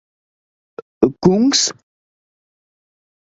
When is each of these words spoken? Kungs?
Kungs? 1.23 1.61